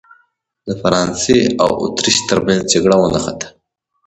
د 0.67 0.69
فرانسې 0.81 1.39
او 1.63 1.69
اتریش 1.85 2.17
ترمنځ 2.29 2.63
جګړه 2.73 2.95
ونښته. 2.99 3.47